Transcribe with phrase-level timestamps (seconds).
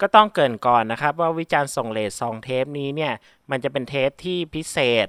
[0.00, 3.12] ก็ต้องเกริ่นก่อนนะครับ ว่าวิจารณ์ส่งเดชของเทปนี้เนี่ย
[3.50, 5.08] มันจะเป็นเทปที่พิเศษ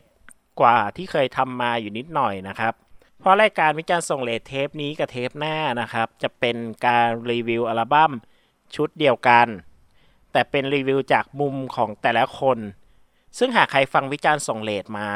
[0.61, 2.73] กว่าที่เคยทำมาอยู่นิดหน่อยนะครับ
[3.19, 8.11] เพราะรายการวิจารณ์ส่งเดชเทปนี้กับเทปหน้านะครับ จะเป็นการรีวิวอัลบั้ม
[8.75, 9.47] ชุดเดียวกัน
[10.31, 12.57] แต่เป็นรีวิวจากมุมของแต่ละคน
[13.37, 15.07] ซึ่งหากใครฟังวิจารณ์ส่งเดชมา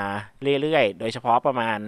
[0.62, 1.80] เรื่อยๆ โดยเฉพาะประมาณ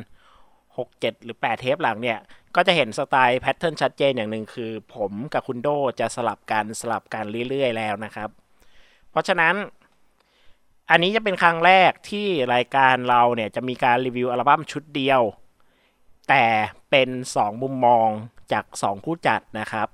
[0.77, 2.19] 6 7 หรือ 8 เทปหลังเนี่ย
[2.55, 5.67] ก็จะเห็นสไตล์ pattern ชัดเจนอย่างหนึ่งคือ ผมกับคุณโด
[5.99, 8.29] จะสลับกันสลับกันเรื่อยๆแล้วนะครับ
[9.11, 9.55] เพราะฉะนั้น
[10.89, 15.21] อันนี้จะเป็นครั้งแรกที่รายการเราเนี่ยจะมีการรีวิวอัลบั้มชุดเดียว
[16.29, 16.43] แต่
[16.89, 18.07] เป็น 2 มุมมอง
[18.51, 19.87] จาก 2 ผู้จัดนะครับ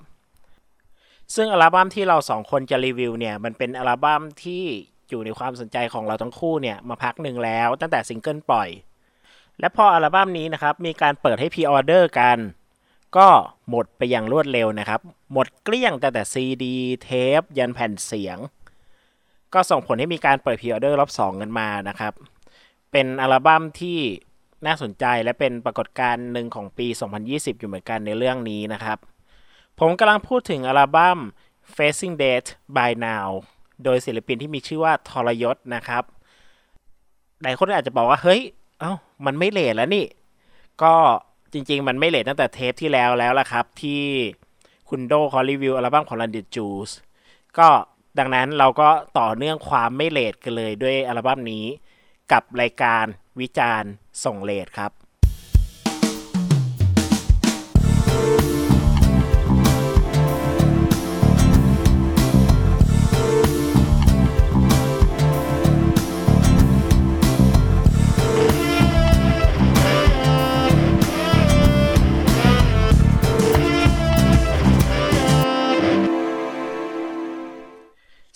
[1.36, 4.64] ซึ่งอัลบั้มที่เราสองคนจะรีวิวเนี่ยมันเป็นอัลบั้มที่
[5.10, 8.70] อยู่ในความสนใจของเราทั้งคู่เนี่ยมาพักหนึ่งแล้วตั้งแต่ซิงเกิลปล่อย
[9.62, 12.38] และพออัลบั้มนี้นะครับมีการเปิดให้ pre-order กัน
[13.18, 13.28] ก็
[13.70, 15.02] หมดไปอย่างรวดเร็วนะครับ
[15.34, 18.38] หมดเกลี้ยงแต่แต่ซีดีเทปยันแผ่นเสียง
[19.54, 22.14] ก็ส่งผลให้มีการเปิดพรีออเดอร์รอบ2กันมานะครับ
[22.92, 24.00] เป็นอัลบั้มที่
[24.66, 26.88] น่าสนใจและเป็นปรากฏการณ์หนึ่งของปี
[27.24, 28.98] 2020 อยู่เหมือนกันในเรื่องนี้นะครับ
[29.80, 31.20] ผมกำลังพูดถึงอัลบั้ม
[31.76, 33.30] Facing Death by Now
[33.84, 36.04] โดยศิลปินที่มีชื่อว่าทรยศนะครับ
[37.42, 38.42] หลายคนอาจจะบอกว่า เฮ้ย
[38.82, 38.94] เอ้า
[39.26, 40.06] มันไม่เลทแล้วนี่
[40.84, 40.94] ก็
[41.54, 44.04] จริง ๆ มันไม่เลทตั้งแต่เทปที่แล้วแล้วละครับ ที่
[44.90, 46.94] คุณโดเขารีวิวอัลบั้มของ London Juice
[47.58, 47.68] ก็
[48.20, 51.66] ดังนั้นเราก็ต่อเนื่องความไม่เลทกันเลยด้วยอัลบั้มนี้
[52.32, 53.06] กับรายการ
[53.40, 53.92] วิจารณ์
[54.24, 54.92] ส่งเลทครับ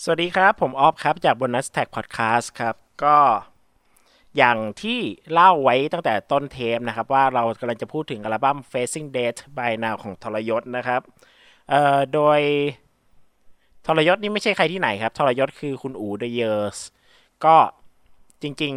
[0.08, 3.16] สวัสดีครับ ผมออฟครับ จาก Bonus Tag Podcast ครับ ก็
[4.36, 4.98] อย่างที่
[5.32, 11.00] เล่าไว้ตั้งแต่ต้นเทปนะครับ ว่าเรากำลังจะพูดถึงอัลบั้ม Facing Death by Now ของทรยศนะครับ
[11.70, 12.40] เอ่อโดย
[13.86, 16.78] ทรยศนี่ไม่ใช่ใครที่ไหนครับ ทรยศคือคุณอู The Years
[17.44, 17.56] ก็
[18.42, 18.74] จริง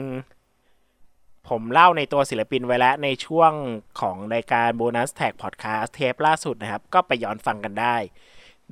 [0.73, 3.53] ๆ ผมเล่าในตัวศิลปินไว้แล้วในช่วง
[3.99, 7.95] ของรายการ Bonus Tag Podcast เทปล่าสุดนะครับ ก็ไปย้อนฟังกันได้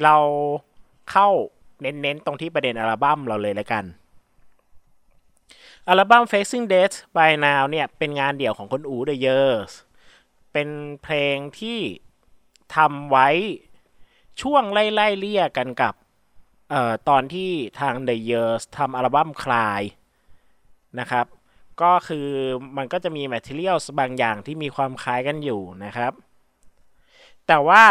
[0.03, 0.15] เรา
[1.11, 1.29] เข้า
[1.81, 3.85] เน้นๆ ตรงที่ประเด็นอัลบั้มเราเลยแล้วกัน
[5.87, 9.71] อัลบั้ม Facing Death by Now เนี่ย เป็นงานเดี่ยวของคนอู The Years
[10.51, 10.69] เป็น
[11.03, 11.79] เพลงที่
[12.75, 13.29] ทำไว้
[14.41, 15.93] ช่วงไล่ๆเลี่ยกันกับ
[16.73, 19.81] ออตอนที่ทาง The Years ทำอัลบั้มคลาย
[20.99, 21.25] นะครับ
[21.81, 22.27] ก็คือ
[22.77, 26.13] มันก็จะมี Materials บางอย่างที่มีความคล้ายกันอยู่นะครับ
[27.47, 27.85] แต่ว่า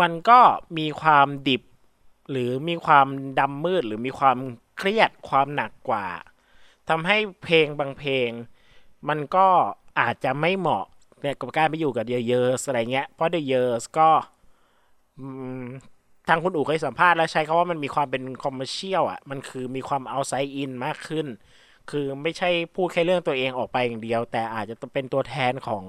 [0.00, 0.40] มันก็
[0.78, 1.62] มีความดิบ
[2.30, 3.06] หรือมีความ
[3.38, 4.38] ดำมืดหรือมีความ
[4.76, 6.06] เครียดความหนักกว่า
[6.88, 8.30] ทำให้เพลงบางเพลง
[9.08, 9.46] มันก็
[10.00, 10.84] อาจจะไม่เหมาะ
[11.40, 14.08] กับการไปอยู่กับ The Yers อะไรเงี้ย เพราะ The Yers ก็
[16.28, 21.26] ทางคุณอู๋เคยสัมภาษณ์แล้วใช้คำว่ามันมีความเป็น commercial อะ มันคือมีความ outside in มากขึ้น
[21.90, 25.84] คือไม่ใช่พูดแค่เรื่องตัวเองออกไปอย่างเดียว แต่อาจจะเป็นตัวแทนของ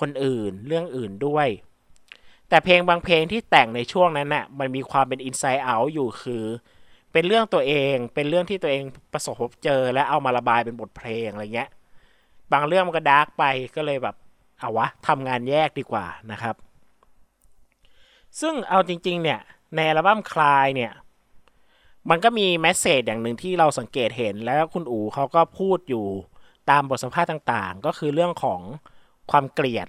[0.00, 1.48] คนอื่น เรื่องอื่นด้วย
[2.48, 6.44] แต่เพลงบางเพลงที่แต่งในช่วงนั้นน่ะมันมีความเป็น inside out อยู่คือ
[7.12, 11.70] เป็นเรื่องตัวเองเป็นเรื่องที่ตัวเองประสบพบเจอ และเอามาระบายเป็นบทเพลงอะไรเงี้ย
[12.52, 13.44] บางเรื่องมันก็ dark ไป
[13.76, 14.16] ก็เลยแบบ
[14.60, 16.56] เอาวะทำงานแยกดีกว่านะครับ
[18.40, 19.40] ซึ่งเอาจริง ๆ เนี่ย
[19.74, 20.92] ในอัลบั้มคลายเนี่ย
[22.10, 26.06] มันก็มี message อย่างหนึ่งที่เราสังเกตเห็นแล้วคุณอู๋เขาก็พูดอยู่
[26.70, 28.60] ตามบทสัมภาษณ์ต่างๆ ก็คือเรื่องของ
[29.30, 29.88] ความเกลียด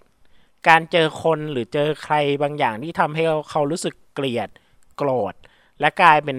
[0.70, 4.50] การเจอคนหรือเจอใครบางอย่างที่ทำให้เขารู้สึกเกลียด
[4.98, 5.34] โกรธ
[5.80, 6.38] และกลายเป็น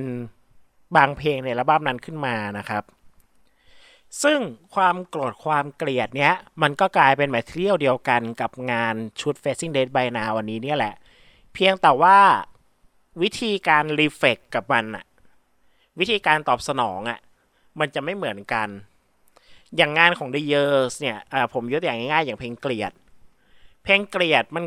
[0.96, 2.84] บางเพลงในอัลบั้มนั้นขึ้นมานะครับ
[4.22, 4.40] ซึ่ง
[4.74, 10.94] ความโกรธความเกลียดเนี้ย มันก็กลายเป็น material เดียวกันกับงานชุด Facing Death By Now วันนี้เนี่ยแหละ
[11.54, 12.18] เพียงแต่ว่า
[13.22, 15.04] วิธีการ reflect กับมันอะ
[15.98, 17.20] วิธีการตอบสนองอะ
[17.80, 18.68] มันจะไม่เหมือนกัน
[19.76, 21.18] อย่างงานของ The Years เนี่ย
[21.54, 22.92] ผมยกตัวอย่างง่ายๆ อย่างเพลงเกลียด
[23.88, 24.64] เพลงเกลียดมัน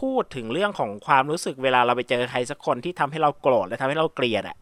[0.00, 4.56] พูดถึงเรื่องของความรู้สึกเวลาเราไปเจอใครสักคนที่ทำให้เราโกรธและทำให้เราเกลียดอะ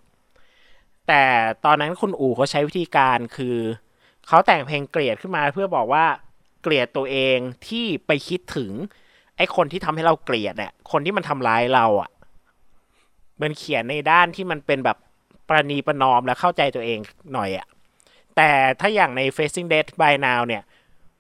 [1.09, 1.25] แต่
[1.65, 3.57] ตอนนั้นคุณอู๋เขาใช้วิธีการคือ
[4.29, 6.05] เขาแต่งเพลงเกลียดขึ้นมาเพื่อบอกว่า
[6.63, 8.71] เกลียดตัวเองที่ไปคิดถึง
[9.37, 12.11] ไอ้คนที่ทำให้เราเกลียดเนี่ยคนที่มันทำร้ายเราอะ่ะ
[13.43, 14.97] มันเขียนในด้านที่มันเป็นแบบ
[15.49, 16.99] ประนีประนอมและเข้าใจตัวเอง
[17.33, 17.67] หน่อยอะ่ะ
[18.37, 18.51] แต่
[18.81, 20.63] ถ้าอย่างใน Facing Death by Now เนี่ย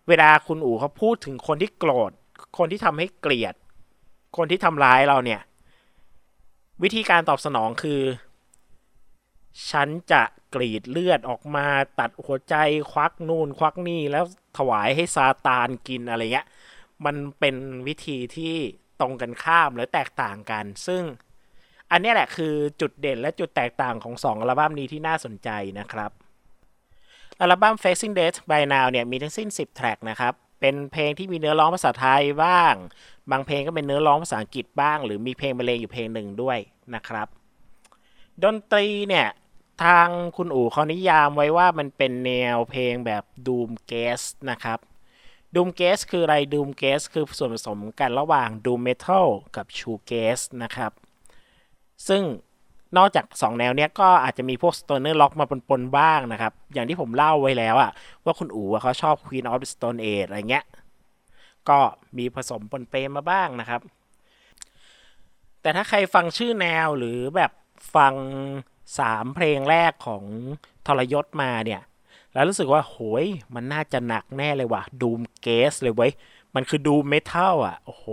[0.08, 2.12] เวลาคุณอู๋เขาพูดถึงคนที่โกรธ
[2.58, 3.54] คนที่ทำให้เกลียด
[4.36, 5.40] คนที่ทำร้ายเราเนี่ย
[6.82, 8.00] วิธีการตอบสนองคือ
[9.70, 10.22] ฉันจะ
[10.54, 11.66] กรีดเลือดออกมา
[11.98, 12.54] ตัดหัวใจ
[12.90, 14.24] ควักนู่นควักนี่แล้ว
[14.58, 16.46] ถวายให้ซาตานกินอะไรเงี้ย
[17.04, 17.56] มันเป็น
[17.86, 18.54] วิธีที่
[19.00, 21.02] ตรงกันข้ามหรือแตกต่างกัน ซึ่ง
[21.90, 25.48] อันนี้แหละคือจุดเด่นและจุดแตกต่างของ2อัลบั้มนี้ที่น่าสนใจ
[25.78, 26.10] นะครับ
[27.40, 32.74] อัลบั้ม Facing Death by Now เนี่ยมีทั้งสิ้น 10 แทร็กนะครับ เป็นเพลงที่มีเนื้อร้องภาษาไทยบ้าง
[33.30, 36.58] บางเพลงก็เป็นเนื้อร้องภาษาอังกฤษบ้าง หรือมีเพลงบรรเลงอยู่เพลงหนึ่งด้วย
[36.94, 37.28] นะครับ
[38.42, 39.28] ดนตรีเนี่ย
[39.84, 44.78] ทางคุณอู๋เขานิยามไว้ว่ามันเป็นแนวเพลงแบบ Doom Gas นะครับ
[45.54, 50.92] Doom Gas คืออะไร Doom Gas คือส่วนผสมกันระหว่าง Doom Metal กับ Shoe Gas นะครับ
[52.08, 52.22] ซึ่ง
[52.96, 57.90] นอกจาก2แนวเนี้ยก็อาจจะมีพวก Stoner Rock มาปนๆบ้างนะครับ อย่างที่ผมเล่าไว้แล้วอะ
[58.24, 60.64] ว่าคุณอู๋เขาชอบ Queen of the Stone Age อะไรเงี้ย
[61.68, 61.78] ก็
[62.18, 63.80] มีผสมปนเปมาบ้างนะครับ
[65.60, 67.52] แต่ถ้าใครฟังชื่อแนวหรือแบบ
[67.96, 68.14] ฟัง
[68.98, 70.24] สามเพลงแรกของ
[70.86, 71.82] ทรยศมาเนี่ย
[72.32, 76.12] แล้วรู้สึกว่าโหยมันน่าจะหนักแน่เลยว่ะดูมเกสเลยเว้ย
[76.54, 78.06] มันคือดูเมทัลอะ โอ้โห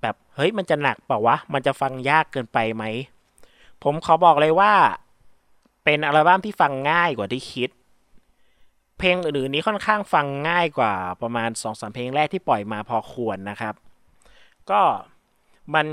[0.00, 2.84] แบบเฮ้ยมันจะหนักเปล่าวะ มันจะฟังยากเกินไปไหม
[3.84, 4.72] ผมขอบอกเลยว่า
[5.84, 7.70] เป็นอัลบั้มที่ฟังง่ายกว่าที่คิด
[8.98, 10.92] เพลงอื่นๆนี้ค่อนข้างฟังง่ายกว่า
[11.22, 13.74] ประมาณ2อสเพลงแรกที่ปล่อยมาพอควรนะครับ
[14.70, 14.80] ก็
[15.74, 15.86] มัน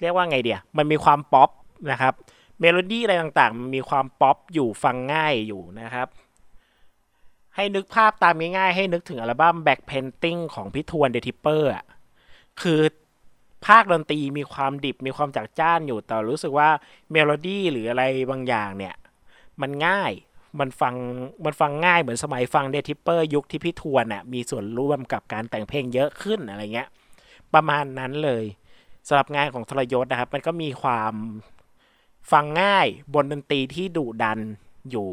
[0.00, 1.50] เรียกว่าไงดีอะมันมีความป๊อป
[1.90, 2.14] นะครับ
[2.60, 6.08] เมโลดี้อะไรต่างๆ มันมีความป๊อปอยู่ฟังง่ายอยู่นะครับ
[7.56, 11.70] ให้นึกภาพตามง่ายๆ ให้นึกถึงอัลบั้ม Back Painting ของพี่ทวน Day Tripper
[12.60, 12.80] คือ
[13.66, 16.68] ภาคดนตรีมีความดิบมีความจัดจ้านอยู่แต่รู้สึกว่า
[17.12, 18.94] เมโลดี้หรืออะไรบางอย่างเนี่ย
[19.60, 20.12] มันง่าย
[20.60, 20.94] มันฟัง
[21.44, 26.88] มันฟังง่ายเหมือนสมัยฟัง Day Tripper ยุคที่พี่ทวนอะมีส่วนร่วมกับการแต่งเพลงเยอะขึ้นอะไรเงี้ย
[27.54, 28.44] ประมาณนั้นเลย
[29.06, 31.14] สำหรับงานของทรยศนะครับ มันก็มีความ
[32.32, 34.38] ฟังง่ายบนดนตรีที่ดุดัน
[34.90, 35.08] อยู่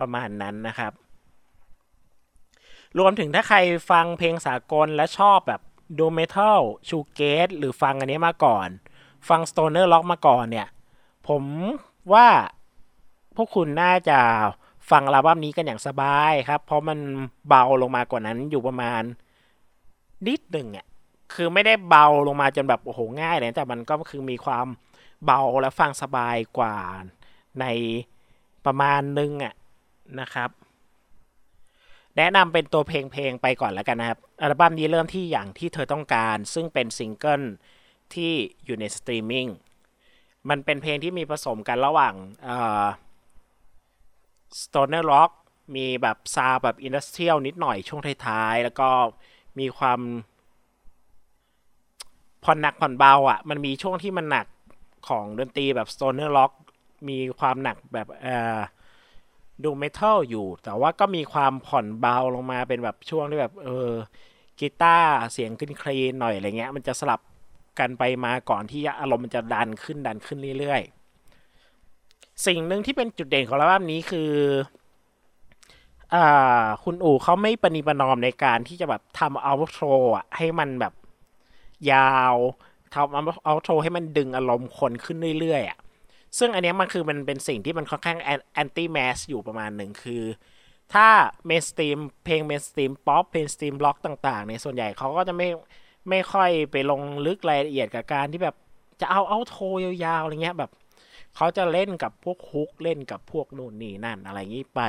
[0.00, 0.92] ประมาณนั้นนะครับ
[2.98, 3.58] รวมถึงถ้าใคร
[3.90, 5.60] ฟังเพลงสากลและชอบแบบ
[5.98, 8.68] doom metal shoegaze หรือฟังอันนี้มาก่อน
[9.28, 10.68] ฟัง stoner rock มาก่อนเนี่ย
[11.28, 11.42] ผม
[12.12, 12.28] ว่า
[13.36, 14.18] พวกคุณน่าจะ
[14.90, 16.98] ฟังอัลบั้มนี้กันอย่างสบายครับ เพราะมัน
[17.48, 19.02] เบาลงมากว่านั้นอยู่ประมาณ
[20.26, 20.86] นิดหนึ่งอะ
[21.34, 24.66] คือไม่ได้เบาลงมาจนแบบโอ้โหง่ายเลยแต่มันก็คือมีความ
[25.24, 26.76] เบาและฟังสบายกว่า
[27.60, 27.64] ใน
[28.66, 29.54] ประมาณนึงอะ
[30.20, 30.50] นะครับ
[32.16, 37.42] แนะนำเป็นตัวเพลงเพลงไปก่อนแล้วกันนะครับ อัลบั้มนี้เริ่มที่อย่างที่เธอต้องการ ซึ่งเป็นซิงเกิล
[38.14, 38.32] ที่
[38.64, 39.46] อยู่ในสตรีมมิ่ง
[40.48, 42.14] มันเป็นเพลงที่มีผสมกันระหว่าง
[44.62, 45.30] Stoner Rock
[45.76, 48.88] มีแบบซาวด์แบบ industrial นิดหน่อยช่วงท้ายๆ แล้วก็
[49.58, 50.00] มีความ
[52.44, 54.46] ผ่อนหนักผ่อนเบาอะ มันมีช่วงที่มันหนัก
[55.08, 56.52] ของดนตรีแบบ Stoner Rock
[57.08, 58.58] มีความหนักแบบเอ่อ
[59.64, 63.90] Doom Metal อยู่ แต่ว่าก็มีความผ่อนเบาลงมาเป็นแบบช่วงที่แบบ เออ
[64.60, 67.20] กีตาร์เสียงขึ้น clean หน่อยอะไรเงี้ย มันจะสลับ
[67.78, 74.30] กันไปมาก่อนที่อารมณ์มันจะดันขึ้นดันขึ้นเรื่อยๆ สิ่งหนึ่งที่เป็นจุดเด่นของอัลบั้มนี้คือ
[76.14, 79.84] อ่าคุณอู๋เขาไม่ประนีประนอมในการที่จะแบบทำ outro
[80.16, 80.92] อะให้มันแบบ
[81.92, 82.36] ยาว
[82.94, 83.12] ทำ
[83.44, 85.78] outro ให้มันดึงอารมณ์คนขึ้นเรื่อยๆอะ
[86.38, 90.24] ซึ่งอันนี้มันคือมันเป็นสิ่งที่มันค่อนข้าง anti mass อยู่ประมาณหนึ่งคือ
[90.94, 91.08] ถ้า
[91.46, 95.48] mainstream เพลง mainstream pop เพลง stream rock ต่างๆเนี่ยส่วนใหญ่เขาก็จะไม่
[96.10, 98.56] ไม่ค่อยไปลงลึกรายละเอียดกับการที่แบบ
[99.00, 100.70] จะเอาเอาโทรยาวๆอะไรเงี้ยแบบ
[101.36, 104.80] เขาจะเล่นกับพวกฮุกเล่นกับพวกนู่นนี่นั่นอะไรงี้ไป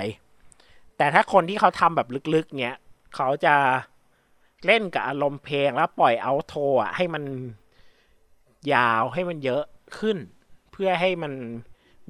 [0.98, 2.78] แต่ถ้าคนที่เขาทำแบบลึกๆเนี้ย
[3.16, 3.56] เขาจะ
[4.66, 7.24] เล่นกับอารมณ์เพลงแล้วปล่อยเอาโทรอะให้มัน
[8.74, 9.64] ยาวให้มันเยอะ
[9.98, 10.18] ขึ้น
[10.82, 11.34] พื่อให้มัน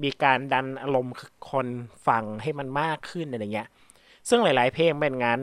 [0.03, 1.15] มีการดันอารมณ์
[1.51, 1.67] คน
[2.07, 3.69] ฟังให้มันมากขึ้นอะไรเงี้ย
[4.29, 5.41] ซึ่งหลายๆ เพลงเป็นงั้น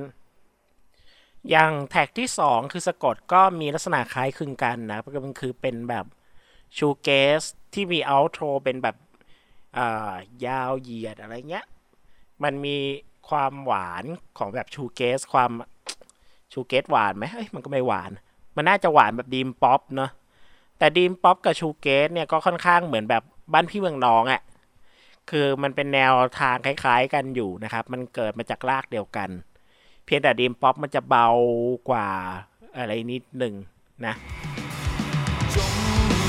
[1.51, 6.07] อย่างแท็กที่ 2 คือสะกดก็มีลักษณะคล้ายคลึงกันนะก็มันคือเป็นแบบ
[6.79, 7.43] shoegaze
[7.75, 8.97] ที่มี outro เป็นแบบ
[10.47, 11.65] ยาวเหยียดอะไรเงี้ย
[12.43, 12.77] มันมี
[13.29, 14.05] ความหวาน
[14.39, 15.51] ของแบบ shoegaze ความ
[16.53, 18.11] shoegaze หวานไหมเอ้ยมันก็ไม่หวาน
[18.57, 20.11] มันน่าจะหวานแบบ dream pop เนาะ
[20.79, 24.41] แต่ dream pop กับ shoegaze เนี่ยก็ค่อนข้างเหมือนแบบบ้านพี่เมืองน้องอะ่ะ
[25.31, 29.31] คือมันเป็นแนวทางคล้าย ๆ กันอยู่นะครับ มันเกิดมาจากรากเดียวกัน
[30.05, 31.29] เพียงแต่ dream pop มันจะเบา
[31.89, 32.09] กว่า
[32.77, 33.55] อะไรนิดหนึ่ง
[34.07, 34.15] นะ
[35.55, 35.75] จม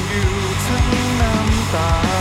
[0.10, 0.30] อยู่
[0.66, 0.86] ทั้ง
[1.22, 2.15] น้ำตา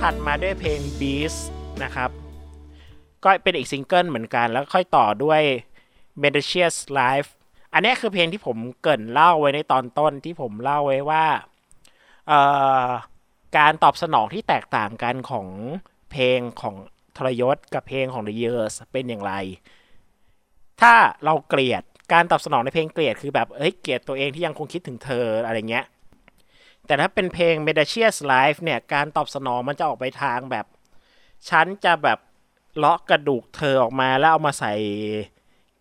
[0.00, 1.40] ถัดมาด้วยเพลง Beast
[1.82, 2.10] นะครับ
[3.24, 5.42] ก็เป็นอีกซิงเกิลเหมือนกัน แล้วค่อยต่อด้วย
[6.22, 7.28] m e d i c i o u s Life
[7.72, 11.24] อันนี้คือเพลงที่ผมเกินเล่าไว้ในตอนต้นที่ผมเล่าไว้ว่า
[13.58, 15.46] การตอบสนองที่แตกต่างกันของ
[16.10, 16.74] เพลงของ
[17.16, 19.32] ทรยศกับเพลงของ The Years เป็นอย่างไร
[20.80, 25.86] ถ้าเราเกลียดการตอบสนองในเพลงเกลียดคือแบบเฮ้ยเกลียดตัวเองที่ยังคงคิดถึงเธออะไรเงี้ย
[26.86, 30.66] แต่ถ้าเป็นเพลง m e d a c i o u s Life เนี่ย การตอบสนองมันจะออกไปทางแบบ
[31.50, 32.18] ฉันจะแบบ
[32.76, 34.74] เลาะกระดูกเธอออกมาแล้วเอามาใส่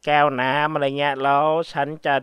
[0.05, 2.15] แก้วน้ำอะไรเงี้ย แล้วฉันจะ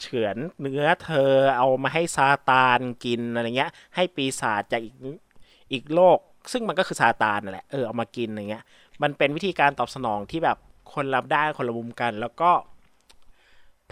[0.00, 4.96] เฉือนเนื้อเธอเอามาให้ซาตานกินอะไรเงี้ย ให้ปีศาจจากอีก
[5.72, 6.18] อีกโลก
[6.52, 8.64] ซึ่งมันก็คือซาตานนั่นแหละเออเอามากินอะไรเงี้ย
[9.02, 10.58] มันเป็นวิธีการตอบสนองที่แบบ
[10.94, 12.50] คนรับได้คนละมุมกัน แล้วก็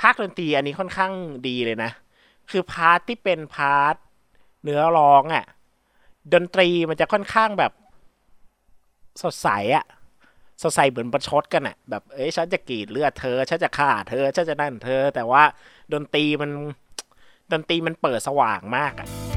[0.00, 1.12] ภาคดนตรีอันนี้ค่อนข้าง
[1.48, 1.90] ดีเลยนะ
[2.50, 3.94] คือ part ที่เป็น part
[4.62, 5.44] เนื้อร้องอะ่ะ
[6.32, 7.72] ดนตรีมันจะค่อนข้างแบบ
[9.22, 9.86] สดใสอะ่ะ
[10.62, 15.42] สดใสเหมือนประชดกันอะ่ะ แบบเอ้ยฉันจะกรีดเลือดเธอฉันจะฆ่าเธอฉันจะนั่นเธอ แต่ว่า
[15.92, 16.50] ดนตรีมัน
[17.52, 19.27] ดนตรีมันเปิดสว่างมากอะ่ะ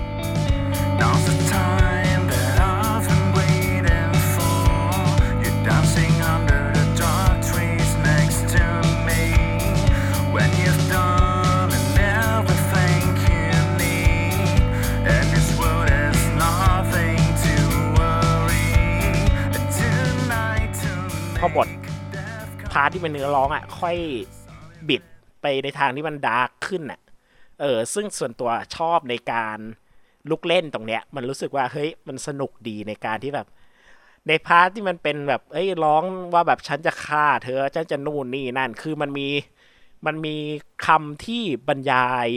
[22.71, 23.97] part ที่เป็นเนื้อร้องอะ ค่อย
[24.89, 25.03] บิด
[25.41, 26.99] ไปในทางที่มัน dark ขึ้นอะ
[27.61, 29.57] เออ ซึ่งส่วนตัวชอบในการ
[30.29, 33.47] ลูกเล่นตรงเนี้ย มันรู้สึกว่าเฮ้ยมันสนุกดีในการที่แบบ
[34.27, 39.27] ใน part ที่มันเป็นแบบเอ้ยร้องว่าแบบฉันจะฆ่าเธอฉันจะนู่นนี่นั่น คือมันมี
[40.05, 40.35] มันมี
[40.85, 42.27] คำที่บรรยาย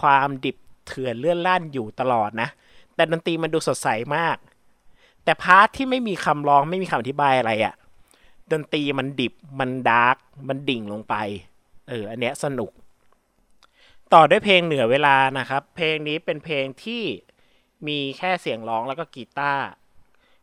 [0.00, 2.48] ความดิบเถื่อนเลื่อนล่านอยู่ตลอดนะ
[2.94, 4.36] แต่ดนตรีมันดูสดใสมาก
[5.24, 7.74] แต่ part ที่ไม่มีคำร้องไม่มีคำอธิบายอะไรอะ่ะ
[8.52, 10.16] ดนตรีมันดิบมัน dark
[10.48, 11.14] มันดิ่งลงไป
[11.88, 12.70] เอออันเนี้ยสนุก
[14.12, 17.02] ต่อด้วยเพลงเหนือเวลานะครับ เพลงนี้เป็นเพลงที่
[17.86, 19.64] มีแค่เสียงร้องแล้วก็กีตาร์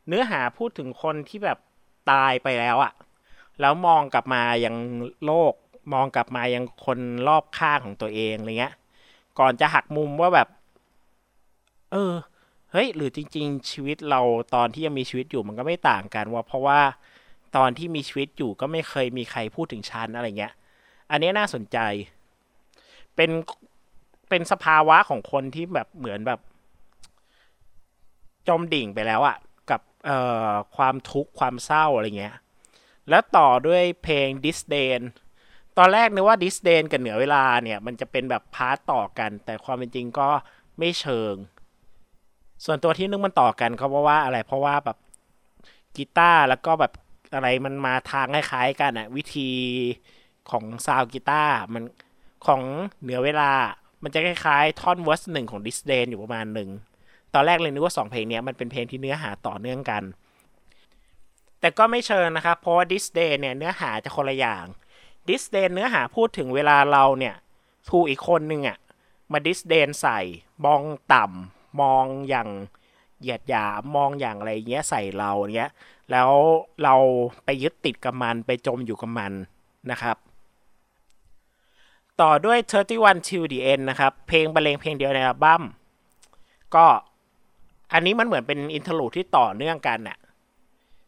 [0.08, 1.58] เนื้อหาพูดถึงคนที่แบบ
[2.12, 2.94] ตายไปแล้วอะ
[3.60, 4.76] แล้วมองกลับมายัง
[5.26, 5.54] โลก
[5.94, 8.76] มองกลับมายังคนรอบข้างของตัวเองอะไรเงี้ย
[9.40, 10.48] ก่อนจะหักมุมว่าแบบ
[11.92, 12.14] เออ
[12.72, 14.22] เฮ้ย หรือจริง ๆ ชีวิตเรา
[14.56, 16.80] ตอนที่ยังมีชีวิตอยู่มันก็ไม่ต่างกันว่าเพราะว่า
[17.56, 20.54] ตอนที่มีชีวิตอยู่ก็ไม่เคยมีใครพูดถึงฉันอะไรเงี้ย
[21.12, 21.78] อันนี้น่าสนใจ
[23.16, 23.30] เป็น
[24.30, 26.40] เป็นสภาวะของคนที่แบบเหมือนแบบ
[28.48, 29.38] จมดิ่งไปแล้วอะ
[29.70, 32.36] กับเอ่อความทุกข์ความเศร้าอะไรเงี้ย
[33.10, 35.02] แล้วต่อด้วยเพลง Disdain
[35.78, 40.30] ตอนแรกนึกว่า Disdain กับเหนือเวลาเนี่ย มันจะเป็นแบบพาร์ตต่อกัน แต่ความเป็นจริงก็
[40.80, 41.36] ไม่เชิง
[42.66, 44.98] ส่วนตัวที่นึกมันต่อกันเขาเพราะว่าอะไรเพราะว่าแบบ
[45.96, 46.92] กีตาร์แล้วก็แบบ
[47.34, 49.50] อะไรมันมาทางคล้ายๆกันอะวิธี
[50.52, 51.84] ของซาวด์กีตาร์มัน
[52.46, 52.62] ของ
[53.02, 53.52] เหนือเวลา
[54.04, 56.70] มันจะคล้ายๆท่อน verse หนึ่งของ Disdain อยู่ประมาณหนึ่ง
[57.34, 60.04] ตอนแรกเลยนึกว่าสองเพลงนี้มันเป็นเพลงที่เนื้อหาต่อเนื่องกัน
[61.60, 64.66] แต่ก็ไม่เชิงนะครับ เพราะว่า Disdain เนี่ยเนื้อหาจะคนละอย่าง
[65.30, 67.36] Disdain เนื้อหาพูดถึงเวลาเราเนี่ย
[67.90, 68.78] ถูกอีกคนหนึ่งอะ
[69.32, 70.20] มาดิสเดนใส่
[70.66, 70.82] มอง
[71.14, 72.50] ต่ำมองอย่าง
[73.22, 75.72] เหยียดหยามมองอย่างอะไรเงี้ยใส่เราเนี้ย
[76.12, 76.30] แล้ว
[76.84, 76.96] เรา
[77.46, 79.32] ไปยึดติดกับมันไปจมอยู่กับมัน
[79.92, 80.18] นะครับ
[82.22, 82.58] ต่อด้วย
[82.94, 85.64] 31 till the end นะครับ เพลงบรรเลงเพลงเดียวในอัลบั้ม
[86.76, 86.86] ก็
[87.94, 90.18] อันนี้มันเหมือนเป็นอินทลูที่ต่อเนื่องกันน่ะ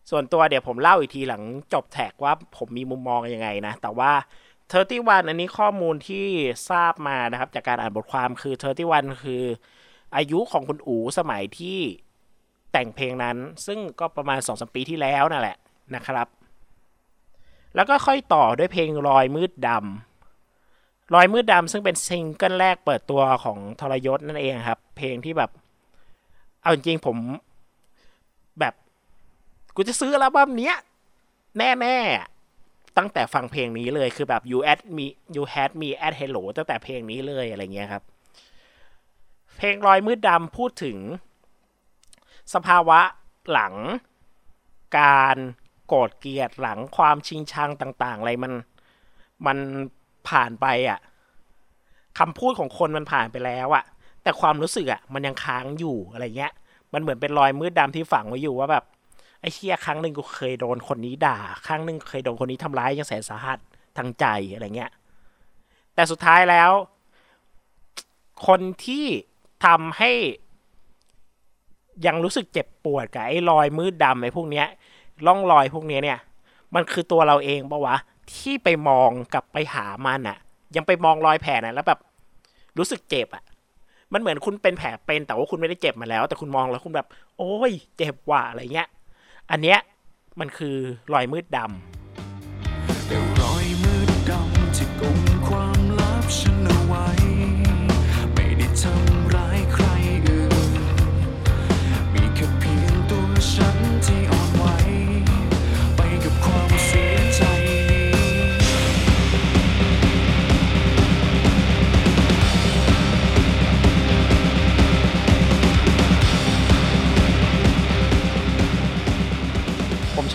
[0.10, 1.44] ส่วนตัวเดี๋ยวผมเล่าอีกทีหลัง
[1.74, 4.12] จบแท็กว่าผมมีมุมมองยังไงนะ แต่ว่า
[4.72, 6.26] 31อันนี้ข้อมูลที่
[6.70, 8.56] ทราบมานะครับ จากการอ่านบทความคือ
[8.88, 9.44] 31คือ
[10.16, 11.80] อายุของคุณอู๋สมัยที่
[12.72, 15.58] แต่งเพลงนั้น ซึ่งก็ประมาณสองสมปีที่แล้วนั่นแหละ
[15.96, 16.28] นะครับ
[17.76, 25.52] แล้วก็ค่อยต่อด้วยเพลงรอยมืดดำรอยมืดดำซึ่งเป็นซิงเกิลแรกเปิดตัวของทรยศนั่นเองครับ เพลงที่แบบ
[26.62, 27.18] เอาจริงผม
[28.60, 28.74] แบบ
[29.76, 30.76] กูจะซื้ออัลบั้มเนี้ย
[31.58, 38.04] แน่ๆ ตั้งแต่ฟังเพลงนี้เลยคือแบบ you at me you had me at hello ตั้งแต่เพลงนี้เลยอะไรเงี้ยครับ
[39.58, 40.98] เพลงรอยมืดดำพูดถึง
[42.54, 43.00] สภาวะ
[43.52, 43.74] หลัง
[45.00, 45.38] การ
[45.88, 48.54] โกรธเกลียดหลังความชิงชังต่าง ๆ อะไรมัน
[49.46, 49.58] มัน
[50.30, 51.00] ผ่านไปอะ่ะ
[52.20, 53.84] คำพูดของคนมันผ่านไปแล้วอะ่ะ
[54.24, 56.54] แต่ความรู้สึกอะ่ะ มันยังค้างอยู่อะไรเงี้ย
[56.94, 58.86] มันเหมือนเป็นรอยมืดดำที่ฝังไว้อยู่ว่าแบบ
[59.42, 63.60] ไอ้เชี่ยครั้งหนึ่งกูเคยโดนคนนี้ด่า ครั้งหนึ่งเคยโดนคนนี้ทำร้ายยังแสนสาหัส
[63.98, 64.92] ทางใจอะไรเงี้ย
[65.96, 66.72] แต่สุดท้ายแล้ว
[68.48, 69.06] คนที่
[69.66, 70.12] ทำให้
[72.06, 74.68] ยังรู้สึกเจ็บปวดกับไอ้รอยมืดดำไอ้พวกเนี้ย
[75.26, 76.20] ร่องรอยพวกเนี้ยเนี่ย
[76.76, 77.96] มันคือตัวเราเองปะวะ
[78.36, 80.38] ที่ไปมองกลับไปหามันอะ
[80.76, 82.00] ยังไปมองรอยแผลนะแล้วแบบ
[82.78, 83.44] รู้สึกเจ็บอะ
[84.14, 87.08] มันเหมือนคุณเป็นแผลเป็นแต่ว่าคุณไม่ได้เจ็บมาแล้ว แต่คุณมองแล้วคุณแบบ
[87.38, 88.90] โอ้ย เจ็บว่ะอะไรเงี้ย
[89.52, 89.80] อันเนี้ย
[90.40, 90.76] มันคือ
[91.14, 92.01] รอยมืดดำ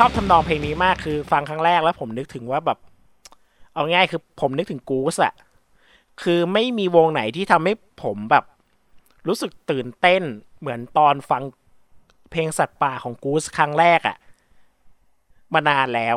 [0.00, 2.78] ชอบทำนองเพลงนี้มากคือฟังครั้งแรกแล้วผมนึกถึงว่าแบบ
[3.72, 5.34] เอาง่ายคือผมนึกถึงกูสอะ
[6.22, 7.72] คือไม่มีวงไหนที่ทำให้
[8.02, 8.44] ผมแบบ
[9.28, 10.22] รู้สึกตื่นเต้น
[10.60, 11.42] เหมือนตอนฟัง
[12.30, 14.16] เพลงสัตว์ป่าของกูสครั้งแรกอะ
[15.54, 16.16] มานานแล้ว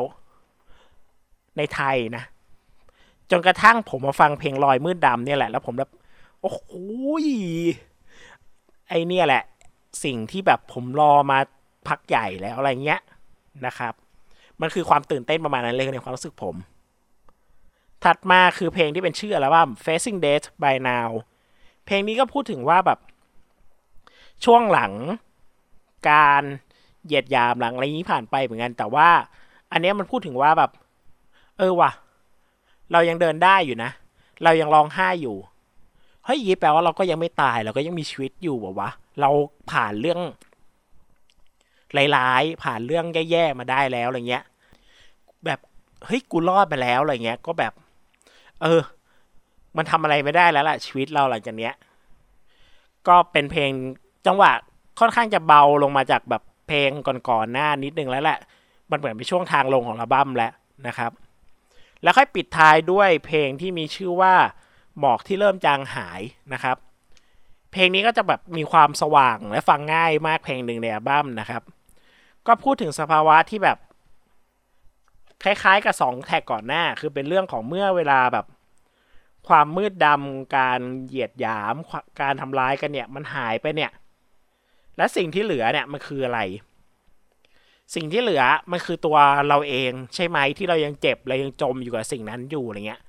[1.56, 2.24] ในไทยนะ
[3.30, 5.90] จนกระทั่งผมมาฟังเพลงลอยมืดดำเนี่ยแหละ แล้วผมแบบ
[6.40, 6.62] โอ้โห
[8.88, 9.42] ไอเนี่ยแหละ
[10.04, 11.38] สิ่งที่แบบผมรอมา
[11.88, 13.02] พักใหญ่แล้วอะไรเงี้ย
[13.66, 13.94] นะครับ
[14.60, 16.54] มันคือความตื่นเต้นประมาณนั้นเลยในความรู้สึกผม
[18.04, 21.08] ถัดมาคือเพลงที่เป็นชื่ออัลบั้ม Facing Death by Now
[21.86, 22.98] เพลงนี้ก็พูดถึงว่าแบบ
[24.44, 24.92] ช่วงหลัง
[26.10, 26.42] การ
[27.04, 29.08] เหยียดยามหลังอะไรนี้ผ่านไปเหมือนกัน แต่ว่า
[29.72, 30.70] อันนี้มันพูดถึงว่าแบบ
[31.58, 31.90] เออว่ะ
[32.92, 33.90] เรายังเดินได้อยู่นะ
[34.44, 35.36] เรายังร้องไห้อยู่
[36.24, 39.30] เฮ้ยยีแปลว่าเราก็ยังไม่ตายเราก็ยังมีชีวิตอยู่บอกวะ เรา
[39.70, 40.20] ผ่านเรื่อง
[42.16, 44.44] ร้ายๆ ผ่านเรื่องแย่ๆมาได้แล้วอะไรเงี้ย
[45.46, 45.60] แบบ
[46.06, 47.72] เฮ้ยกูรอดมาแล้วอะไรเงี้ย ก็แบบ
[48.62, 48.82] เออ
[49.76, 51.74] มันทำอะไรไม่ได้แล้วล่ะชีวิตเราหลังจากเนี้ย
[53.08, 53.70] ก็เป็นเพลง
[54.26, 54.52] จังหวะ
[55.00, 56.90] ค่อนข้างจะเบาลงมาจากแบบเพลง
[57.28, 58.38] ก่อนๆหน้านิดนึงแล้วแหละ
[58.90, 60.52] มันเหมือนเป็นช่วงทางลงของอัลบั้มแล้ว
[60.86, 61.12] นะครับ
[62.02, 64.34] แล้วค่อยปิดท้ายด้วยเพลงที่มีชื่อว่า
[64.98, 66.20] หมอกที่เริ่มจางหาย
[66.52, 66.76] นะครับ
[67.72, 71.62] เพลงนี้ก็จะแบบมีความสว่างและฟังง่ายมากเพลงหนึ่งในอัลบั้มนะครับ
[72.46, 73.78] ก็พูดถึงสภาวะที่แบบ
[75.44, 78.46] คล้ายๆกับสองแท็กก่อนหน้า คือเป็นเรื่องของเมื่อเวลาแบบ
[79.48, 81.74] ความมืดดำการเหยียดหยาม
[82.20, 83.90] การทำร้ายกันเนี่ย มันหายไปเนี่ย
[84.96, 86.40] และสิ่งที่เหลือเนี่ยมันคืออะไร
[87.94, 89.16] สิ่งที่เหลือมันคือตัว
[89.48, 93.00] เราเองใช่ไหมที่เรายังเจ็บเรายังจมอยู่กับสิ่งนั้นอยู่อะไรเงี้ย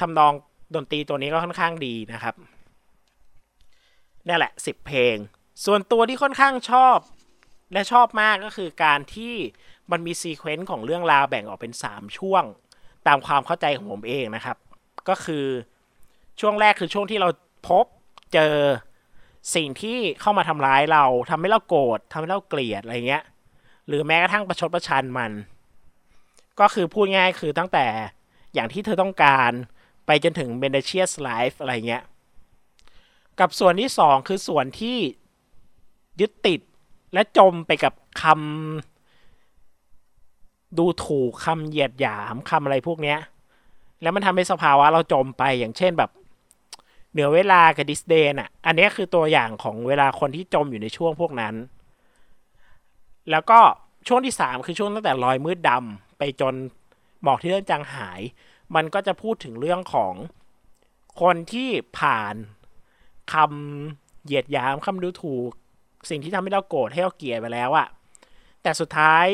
[0.00, 0.32] ทำนอง
[0.74, 2.34] ดนตรีตัวนี้ก็ค่อนข้างดีนะครับ
[4.26, 5.16] นี่แหละสิบเพลง
[5.64, 6.96] ส่วนตัวที่ค่อนข้างชอบ
[7.72, 9.34] และชอบมากก็คือการที่
[9.90, 12.44] มันมีซีเควนต์ของเรื่องราวแบ่งออกเป็น 3 ช่วง
[13.06, 14.56] ตามความเข้าใจของผมเองนะครับ
[15.08, 15.46] ก็คือ
[16.40, 17.28] ช่วงแรกคือช่วงที่เรา
[17.68, 17.84] พบ
[18.32, 18.54] เจอ
[19.54, 23.24] สิ่งที่เข้ามาทำร้ายเราทำให้เราโกรธทำให้เราเกลียดอะไรเงี้ย
[23.86, 25.32] หรือแม้กระทั่งประชดประชันมัน
[26.60, 27.86] ก็คือพูดง่ายคือตั้งแต่
[28.54, 29.52] อย่างที่เธอต้องการ
[30.06, 32.02] ไปจนถึง b e n d a c i o u s Life อะไรเงี้ย
[33.40, 34.98] กับส่วนที่สองคือส่วนที่
[36.20, 36.60] ยึดติด
[37.12, 37.92] และจมไปกับ
[38.22, 38.36] คำ
[40.78, 43.18] ดูถูกคำเหยียดหยามคำอะไรพวกเนี้ย
[44.02, 46.10] แล้วมันทำให้สภาวะเราจมไปอย่างเช่นแบบ
[47.12, 51.54] เหนือเวลากับดิสเดนอะ อันนี้คือตัวอย่างของเวลาคนที่จมอยู่ในช่วงพวกนั้น
[53.30, 53.58] แล้วก็
[54.08, 56.54] ช่วงที่สามคือช่วงตั้งแต่รอยมืดดำไปจน
[57.22, 58.20] หมอกที่เริ่มจางหาย
[58.74, 60.14] มันก็จะพูดถึงเรื่องของ
[61.20, 62.34] คนที่ผ่าน
[63.32, 65.50] คำเหยียดหยามคำดูถูก
[66.08, 67.88] สิ่งที่ทำให้เราโกรธให้เราเกลียดไปแล้วอะ
[68.62, 69.26] แต่สุดท้าย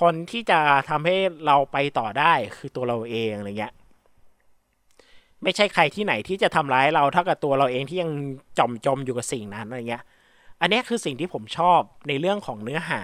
[0.00, 0.58] คนที่จะ
[0.90, 3.72] ทำให้เราไปต่อได้คือตัวเราเองอะไรเงี้ย
[5.42, 8.10] ไม่ใช่ใครที่ไหนที่จะทำร้ายเราเท่ากับตัวเราเองที่ยัง
[8.58, 10.04] จมจมอยู่กับสิ่งนั้นอะไรเงี้ย
[10.60, 13.02] อันนี้คือสิ่งที่ผมชอบในเรื่องของเนื้อหา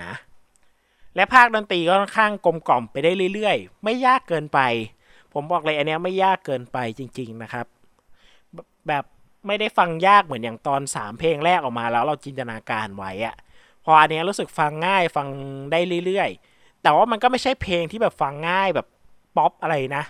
[1.16, 4.60] และภาคดนตรีก็ค่อนข้างกลมกล่อมไปได้เรื่อยๆ ไม่ยากเกินไป
[5.32, 7.66] ผมบอกเลยอันนี้ไม่ยากเกินไปจริง ๆนะครับ
[8.88, 9.04] แบบ
[9.46, 13.36] ไม่ได้ฟังยากเหมือนอย่างตอนสามเพลงแรกออกมาแล้วเราจินตนาการไว้อะ
[13.84, 15.28] พออันเนี้ยรู้สึกฟังง่ายฟัง
[15.72, 18.86] ได้เรื่อยๆ แต่ว่ามันก็ไม่ใช่เพลงที่แบบฟังง่ายแบบ
[19.36, 20.04] ป๊อปอะไรนะ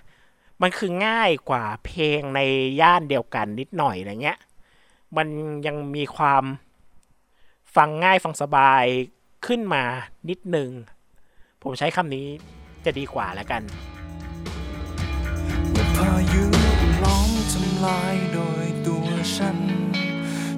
[0.63, 2.41] มันคือง่ายกว่าเพลงใน
[2.81, 4.39] ย่านเดียวกันนิดหน่อยอะไรเงี้ย
[5.17, 5.29] มัน
[5.67, 6.45] ยังมีความ
[7.77, 8.85] ฟังง่ายฟังสบาย
[9.47, 9.83] ขึ้นมา
[10.29, 10.71] นิดนึง
[11.63, 12.27] ผมใช้คำนี้
[12.85, 13.63] จะดีกว่าแล้วกัน
[15.97, 16.45] พายุ
[17.03, 18.37] ล้อมทำลายโด
[19.39, 19.59] ฉัน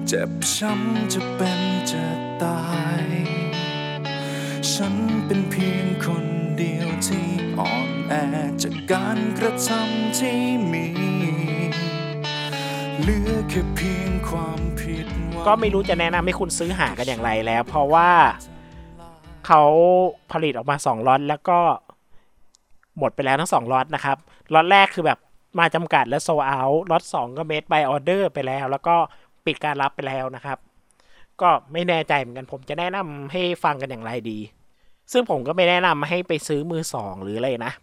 [0.07, 2.05] เจ็บช้ำจะเป็นจะ
[2.43, 2.59] ตา
[3.01, 3.05] ย
[4.71, 6.25] ฉันเป็นเพียงคน
[6.57, 7.27] เดียวที่
[7.59, 8.13] อ่อนแอ
[8.63, 10.39] จากการกระทำที่
[10.71, 10.87] มี
[13.01, 18.09] เหลือแค่เพียงความผิดหวัง ก็ไม่รู้จะแนะนำให้คุณซื้อหากันอย่างไรแล้ว เพราะว่า
[19.47, 19.61] เขา
[20.31, 21.59] ผลิตออกมาสองล็อตแล้วก็
[22.97, 24.17] หมดไปแล้วทั้งสองล็อตนะครับ
[24.53, 25.19] ล็อตแรกคือแบบ
[25.59, 26.61] มาจำกัดและโซเอา
[26.91, 28.95] ล็อตสองก็เมด by ออเดอร์ไปแล้ว แล้วก็
[29.45, 30.57] ปิดการรับไปแล้วนะครับ
[31.41, 34.39] ก็ไม่แน่ใจเหมือนกันผมจะแนะนำให้ฟังกันอย่างไรดี
[35.11, 37.73] ซึ่งผมก็ไม่แนะนำให้ไปซื้อมือสองหรืออะไรนะ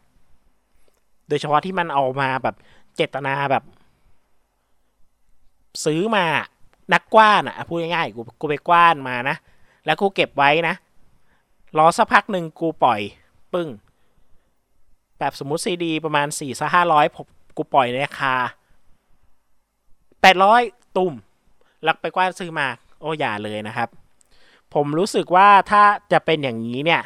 [1.29, 2.57] โดยเฉพาะที่มันเอามาแบบ
[2.95, 3.65] เจตนาแบบ
[5.85, 6.25] ซื้อมา
[6.93, 9.37] นักกว้านอะพูดง่ายๆกูกูไปกว้านมานะ
[9.87, 10.75] แล้วกูเก็บไว้นะ
[11.79, 13.01] รอสักพักหนึ่งกูปล่อย
[13.53, 13.69] ปึ้ง
[15.19, 17.27] แบบสมมุติซีดีประมาณสี่สห้าร้อยผม
[17.59, 18.35] กูปล่อยในราคา
[20.21, 20.63] แปดร้อย
[20.97, 21.15] ตุ่ม
[21.87, 22.67] ล้วไปกว้านซื้อมา
[23.01, 23.89] โอ้อย่าเลยนะครับ
[24.75, 27.03] ผมรู้สึกว่าถ้าจะเป็นอย่างนี้เนี่ย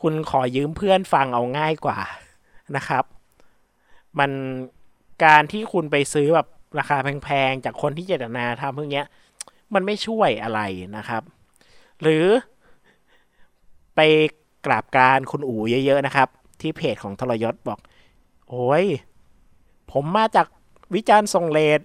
[0.00, 1.98] คุณขอยืมเพื่อนฟังเอาง่ายกว่า
[2.76, 3.04] นะครับ
[4.18, 4.30] มัน
[5.24, 6.48] การที่คุณไปซื้อแบบ
[6.78, 9.06] ราคาแพงๆ จากคนที่เจตนาทำพวกเนี้ย
[9.74, 10.60] มันไม่ช่วยอะไร
[10.96, 11.22] นะครับ
[12.02, 12.24] หรือ
[13.96, 14.00] ไป
[14.66, 16.28] กราบการคุณอู๋เยอะ ๆ นะครับ
[16.60, 17.78] ที่เพจของทรยศบอก
[18.48, 18.84] โอ้ย
[19.92, 20.46] ผมมาจาก
[20.94, 21.80] วิจารณ์ทรงเลด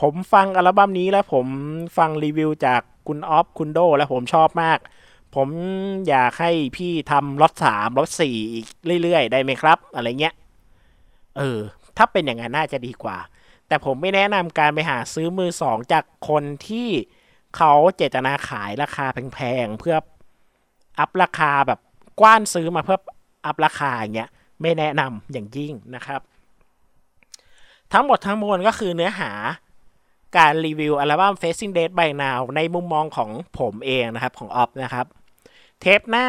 [0.00, 1.46] ผมฟังอัลบั้มนี้แล้วผม
[1.98, 4.78] ฟังรีวิวจากคุณออฟคุณโดแล้วผมชอบมาก
[5.34, 5.48] ผม
[6.08, 8.66] อยากให้พี่ทำรถสามรถสี่อีก
[9.02, 10.34] เรื่อยๆ ได้ไหมครับ อะไรเงี้ย
[11.38, 11.58] เออ
[11.96, 13.18] ถ้าเป็นอย่างนั้นน่าจะดีกว่า
[13.68, 16.88] แต่ผมไม่แนะนำการไปหาซื้อมือสองจากคนที่
[17.56, 19.96] เขาเจตนาขายราคาแพงๆ เพื่อ
[20.98, 21.80] อัพราคาแบบ
[22.20, 22.98] กว้านซื้อมาเพื่อ
[23.46, 26.20] อัพราคาอย่างเงี้ย ไม่แนะนำอย่างยิ่งนะครับ
[27.92, 29.32] ทั้งหมดทั้งมวลก็คือเนื้อหา
[30.36, 35.06] การรีวิวอัลบั้ม Facing Death by Now ในมุมมองของผมเองนะครับ ของออฟนะครับ
[35.80, 36.28] เทปหน้า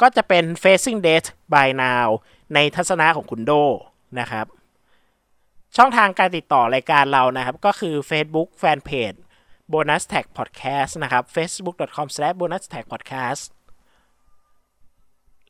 [0.00, 2.06] ก็จะเป็น Facing Death by Now
[2.54, 3.52] ในทัศนะของคุณโด
[4.20, 4.46] นะครับ
[5.76, 9.18] ช่องทางการติดต่อรายการเรานะครับ ก็คือ Facebook Fanpage
[9.72, 13.44] Bonus Tag Podcast นะครับ facebook.com/bonus tag podcast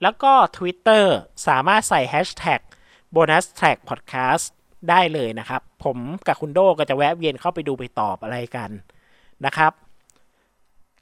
[0.02, 1.04] แล้วก็ Twitter
[1.46, 2.60] สามารถใส่ Hashtag
[3.14, 4.46] bonus tag podcast
[4.90, 8.70] ได้เลยนะครับ ผมกับคุณโดก็จะแวะเวียนเข้าไปดูไปตอบอะไรกัน
[9.46, 9.72] นะครับ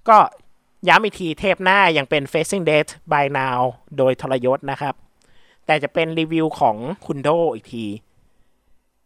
[0.08, 0.18] ก็
[0.88, 3.60] ย้ำอีกทีเทปหน้ายังเป็น Facing Death by Now
[3.96, 4.94] โดยทรยศนะครับ
[5.66, 7.86] แต่จะเป็นรีวิวของคุณโดอีกที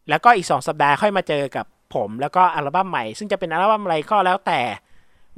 [0.09, 4.61] แล้วก็อีก 2 สัปดาห์ค่อยมาเจอกับผมแล้วก็อัลบั้มใหม่ ซึ่งจะเป็นอัลบั้มอะไรก็แล้วแต่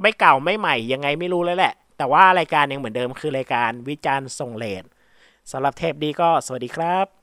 [0.01, 4.83] ไม่เก่าไม่ใหม่ยังไงไม่รู้แล้วแหละ แต่ว่ารายการยังเหมือนเดิมคือรายการวิจารณ์ทรงเลด
[5.51, 7.20] สำหรับเทปนี้ก็สวัสดีครับ